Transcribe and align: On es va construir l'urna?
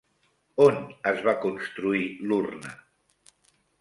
On 0.67 0.77
es 1.11 1.21
va 1.27 1.35
construir 1.45 2.03
l'urna? 2.31 2.77